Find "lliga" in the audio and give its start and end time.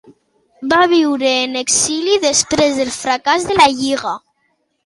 3.77-4.19